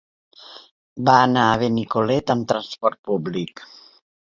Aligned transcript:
Va 1.11 1.19
anar 1.27 1.45
a 1.51 1.61
Benicolet 1.65 2.37
amb 2.39 2.51
transport 2.57 3.03
públic. 3.13 3.69